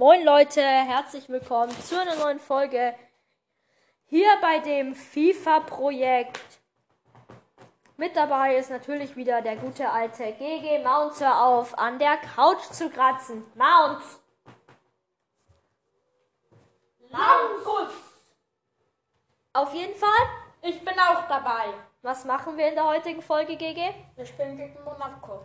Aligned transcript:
Moin 0.00 0.24
Leute, 0.24 0.62
herzlich 0.62 1.28
willkommen 1.28 1.72
zu 1.82 2.00
einer 2.00 2.14
neuen 2.14 2.38
Folge 2.38 2.94
hier 4.04 4.28
bei 4.40 4.60
dem 4.60 4.94
FIFA-Projekt. 4.94 6.38
Mit 7.96 8.14
dabei 8.14 8.58
ist 8.58 8.70
natürlich 8.70 9.16
wieder 9.16 9.42
der 9.42 9.56
gute 9.56 9.90
alte 9.90 10.32
GG 10.34 10.84
Mounts 10.84 11.20
hör 11.20 11.44
auf, 11.44 11.76
an 11.76 11.98
der 11.98 12.16
Couch 12.18 12.62
zu 12.70 12.88
kratzen. 12.90 13.44
Mounts! 13.56 14.20
Langus! 17.08 17.92
Auf 19.52 19.74
jeden 19.74 19.96
Fall, 19.96 20.28
Ich 20.62 20.78
bin 20.84 20.94
auch 20.96 21.26
dabei. 21.26 21.74
was 22.02 22.24
machen 22.24 22.56
wir 22.56 22.68
in 22.68 22.76
der 22.76 22.84
heutigen 22.86 23.20
Folge, 23.20 23.56
GG? 23.56 23.92
Wir 24.14 24.26
spielen 24.26 24.56
gegen 24.56 24.80
Monaco. 24.84 25.40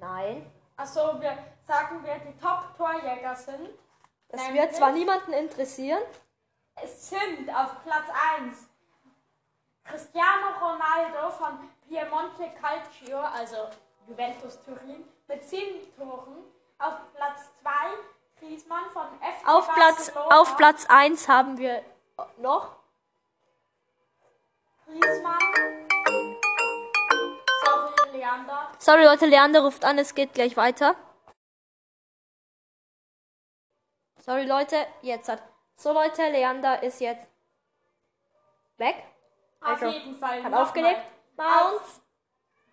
Nein. 0.00 0.50
Achso, 0.76 1.20
wir 1.20 1.38
sagen, 1.62 2.00
wer 2.02 2.18
die 2.18 2.36
Top-Torjäger 2.36 3.36
sind. 3.36 3.70
Das 4.32 4.42
Nämlich- 4.44 4.62
wird 4.62 4.74
zwar 4.74 4.90
niemanden 4.92 5.32
interessieren. 5.34 6.02
Es 6.82 7.10
sind 7.10 7.48
auf 7.54 7.82
Platz 7.84 8.08
1 8.38 8.66
Cristiano 9.84 10.48
Ronaldo 10.60 11.30
von 11.30 11.68
Piemonte 11.86 12.50
Calcio, 12.60 13.18
also 13.18 13.68
Juventus 14.08 14.58
Turin, 14.64 15.04
mit 15.28 15.44
7 15.44 15.80
Toren. 15.96 16.44
Auf 16.78 16.94
Platz 17.14 17.42
2 17.62 17.70
Griezmann 18.40 18.90
von 18.90 19.06
FC 19.20 19.46
Auf 19.46 19.72
Platz, 19.74 19.96
Barcelona. 20.10 20.40
auf 20.40 20.56
Platz 20.56 20.86
1 20.88 21.28
haben 21.28 21.58
wir 21.58 21.84
noch. 22.38 22.76
Griezmann. 24.86 25.38
Sorry, 27.64 28.16
Leander. 28.18 28.72
Sorry 28.78 29.04
Leute, 29.04 29.26
Leander 29.26 29.60
ruft 29.60 29.84
an, 29.84 29.98
es 29.98 30.14
geht 30.14 30.32
gleich 30.34 30.56
weiter. 30.56 30.96
Sorry 34.22 34.44
Leute, 34.46 34.76
jetzt 35.00 35.28
hat. 35.28 35.42
So 35.74 35.92
Leute, 35.92 36.22
Leander 36.30 36.80
ist 36.84 37.00
jetzt 37.00 37.26
weg. 38.76 38.94
Auf 39.60 39.82
Also, 39.82 39.86
jeden 39.86 40.14
Fall. 40.16 40.44
Hat 40.44 40.54
aufgelegt. 40.54 41.00
Auf 41.36 42.00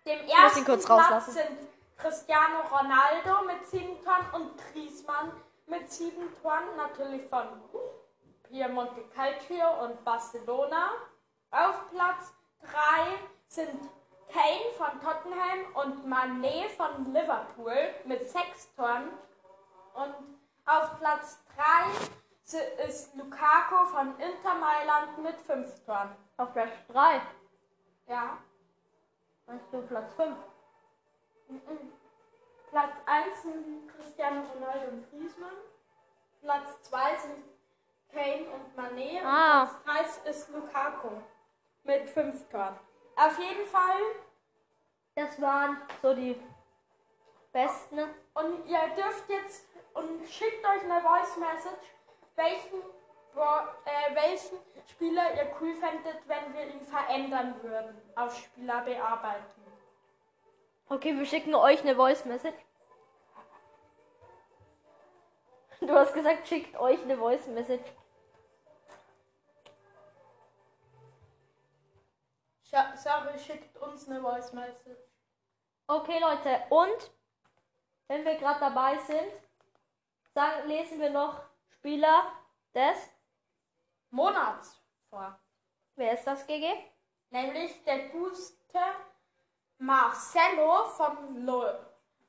dem 0.06 0.28
ersten 0.28 0.64
kurz 0.64 0.86
Platz 0.86 1.00
rauslassen. 1.00 1.32
sind 1.32 1.58
Cristiano 1.96 2.60
Ronaldo 2.70 3.46
mit 3.46 3.66
sieben 3.66 4.00
Toren 4.04 4.26
und 4.32 4.52
Griezmann 4.72 5.32
mit 5.66 5.90
sieben 5.90 6.32
Toren, 6.40 6.76
natürlich 6.76 7.28
von 7.28 7.48
Piemonte 8.44 9.02
Calcio 9.12 9.84
und 9.84 10.04
Barcelona. 10.04 10.92
Auf 11.50 11.90
Platz 11.90 12.32
3 12.62 12.70
sind 13.48 13.90
Kane 14.32 14.72
von 14.78 15.00
Tottenham 15.00 15.74
und 15.74 16.06
Manet 16.06 16.70
von 16.76 17.12
Liverpool 17.12 17.92
mit 18.04 18.30
sechs 18.30 18.72
Toren. 18.76 19.10
Und 19.94 20.39
auf 20.70 20.98
Platz 20.98 21.38
3 21.56 22.86
ist 22.86 23.14
Lukaku 23.16 23.84
von 23.86 24.18
Inter 24.18 24.54
Mailand 24.54 25.18
mit 25.18 25.40
fünf 25.40 25.84
Toren. 25.84 26.14
Auf 26.36 26.52
Platz 26.52 26.70
3. 26.88 27.20
Ja. 28.06 28.38
Meinst 29.46 29.66
du 29.72 29.82
Platz 29.82 30.14
5? 30.14 30.36
Platz 32.70 32.96
1 33.06 33.42
sind 33.42 33.88
Cristiano 33.94 34.42
Ronaldo 34.54 34.92
und 34.92 35.10
Griezmann. 35.10 35.56
Platz 36.40 36.82
2 36.82 37.16
sind 37.16 37.44
Kane 38.12 38.46
und 38.50 38.76
Mané. 38.76 39.20
Ah. 39.24 39.62
Und 39.62 39.84
Platz 39.84 40.22
3 40.22 40.30
ist 40.30 40.48
Lukaku 40.50 41.10
mit 41.82 42.08
5 42.08 42.48
Toren. 42.48 42.78
Auf 43.16 43.38
jeden 43.38 43.66
Fall. 43.66 44.00
Das 45.16 45.40
waren 45.40 45.78
so 46.00 46.14
die 46.14 46.40
besten. 47.52 47.98
Und 48.34 48.66
ihr 48.66 48.88
dürft 48.96 49.28
jetzt 49.28 49.69
und 49.94 50.26
schickt 50.28 50.64
euch 50.64 50.82
eine 50.84 51.00
Voice 51.00 51.36
Message, 51.36 51.86
welchen, 52.36 52.80
äh, 53.34 54.14
welchen 54.14 54.58
Spieler 54.88 55.34
ihr 55.34 55.54
cool 55.60 55.74
fändet, 55.74 56.26
wenn 56.26 56.54
wir 56.54 56.66
ihn 56.66 56.80
verändern 56.82 57.54
würden. 57.62 58.00
Auf 58.16 58.36
Spieler 58.36 58.82
bearbeiten. 58.82 59.62
Okay, 60.88 61.16
wir 61.16 61.26
schicken 61.26 61.54
euch 61.54 61.80
eine 61.82 61.94
Voice 61.94 62.24
Message. 62.24 62.58
Du 65.80 65.94
hast 65.94 66.12
gesagt, 66.12 66.46
schickt 66.46 66.78
euch 66.78 67.02
eine 67.02 67.16
Voice 67.16 67.46
Message. 67.46 67.90
Sorry, 73.02 73.38
schickt 73.38 73.76
uns 73.78 74.08
eine 74.08 74.20
Voice 74.20 74.52
Message. 74.52 75.00
Okay, 75.86 76.18
Leute, 76.20 76.62
und 76.68 77.10
wenn 78.08 78.24
wir 78.24 78.36
gerade 78.36 78.60
dabei 78.60 78.98
sind, 78.98 79.32
sagen, 80.34 80.68
lesen 80.68 81.00
wir 81.00 81.10
noch 81.10 81.40
Spieler 81.68 82.32
des. 82.74 83.10
Monats 84.12 84.80
vor. 85.08 85.38
Wer 85.94 86.14
ist 86.14 86.26
das, 86.26 86.44
GG? 86.46 86.66
nämlich 87.30 87.82
der 87.84 88.08
gute 88.08 88.36
Marcelo 89.78 90.86
von 90.86 91.44
Lo 91.44 91.64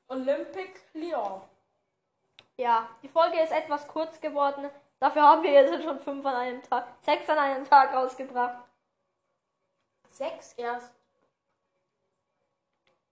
Olympique 0.08 0.80
Lyon. 0.94 1.42
Ja, 2.56 2.88
die 3.02 3.08
Folge 3.08 3.40
ist 3.40 3.52
etwas 3.52 3.86
kurz 3.88 4.20
geworden. 4.20 4.70
Dafür 5.00 5.22
haben 5.22 5.42
wir 5.42 5.50
jetzt 5.50 5.82
schon 5.82 5.98
fünf 5.98 6.24
an 6.24 6.34
einem 6.34 6.62
Tag, 6.62 6.86
sechs 7.00 7.28
an 7.28 7.38
einem 7.38 7.68
Tag 7.68 7.92
rausgebracht. 7.92 8.64
Sechs 10.08 10.52
erst. 10.54 10.92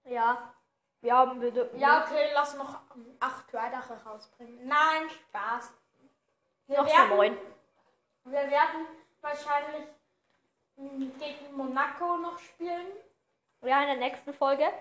Ja, 0.05 0.55
wir 1.01 1.15
haben 1.17 1.41
dürfen 1.41 1.79
Ja, 1.79 2.05
okay, 2.05 2.31
lass 2.35 2.55
noch 2.57 2.81
acht 3.21 3.53
weitere 3.53 3.95
rausbringen. 3.95 4.67
Nein, 4.67 5.09
Spaß. 5.09 5.73
Wir 6.67 6.79
noch 6.79 6.89
so 6.89 6.95
werden, 6.95 7.17
neun. 7.17 7.39
wir 8.25 8.51
werden 8.51 8.87
wahrscheinlich 9.21 9.89
gegen 10.77 11.57
Monaco 11.57 12.17
noch 12.19 12.39
spielen. 12.39 12.87
Ja, 13.63 13.81
in 13.83 13.89
der 13.89 13.97
nächsten 13.97 14.33
Folge. 14.33 14.73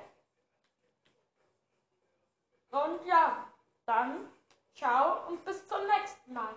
Und 2.72 3.06
ja, 3.06 3.48
dann 3.86 4.30
ciao 4.76 5.28
und 5.28 5.44
bis 5.44 5.68
zum 5.68 5.80
nächsten 5.88 6.34
Mal. 6.34 6.54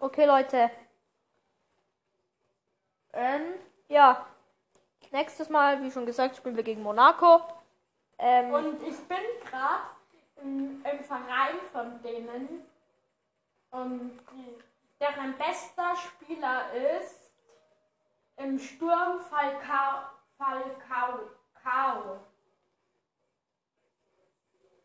Okay, 0.00 0.24
Leute. 0.24 0.70
Ähm, 3.12 3.54
ja. 3.88 4.26
Nächstes 5.10 5.48
Mal, 5.48 5.82
wie 5.82 5.90
schon 5.90 6.06
gesagt, 6.06 6.36
spielen 6.36 6.56
wir 6.56 6.62
gegen 6.62 6.82
Monaco. 6.82 7.42
Ähm, 8.18 8.52
Und 8.52 8.82
ich 8.82 8.98
bin 9.06 9.18
gerade 9.44 9.84
im, 10.42 10.84
im 10.84 11.04
Verein 11.04 11.56
von 11.72 12.02
denen. 12.02 12.64
Und 13.70 14.18
deren 15.00 15.36
bester 15.38 15.94
Spieler 15.96 16.72
ist 16.72 17.32
im 18.36 18.58
Sturm 18.58 19.20
Falcao. 19.20 20.10
Falcao. 20.36 21.30
Cao. 21.62 22.20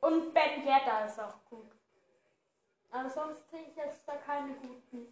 Und 0.02 0.34
Ben 0.34 0.64
Yedda 0.66 1.06
ist 1.06 1.20
auch 1.20 1.36
gut. 1.50 1.72
Aber 2.92 3.10
sonst 3.10 3.50
sehe 3.50 3.62
ich 3.62 3.76
jetzt 3.76 4.02
da 4.08 4.16
keine 4.18 4.54
guten. 4.56 5.08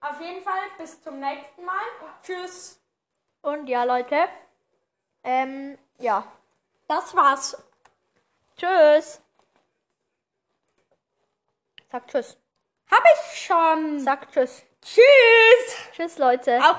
Auf 0.00 0.20
jeden 0.20 0.42
Fall 0.42 0.62
bis 0.78 1.02
zum 1.02 1.18
nächsten 1.20 1.64
Mal. 1.64 1.82
Tschüss. 2.22 2.79
Und 3.42 3.66
ja, 3.66 3.84
Leute. 3.84 4.28
Ähm, 5.24 5.78
ja. 5.98 6.24
Das 6.88 7.14
war's. 7.14 7.56
Tschüss. 8.56 9.20
Sag 11.90 12.06
Tschüss. 12.08 12.36
Hab 12.90 13.02
ich 13.14 13.40
schon. 13.40 14.00
Sag 14.00 14.30
Tschüss. 14.32 14.62
Tschüss. 14.82 15.76
Tschüss, 15.92 16.18
Leute. 16.18 16.58
Auch 16.58 16.78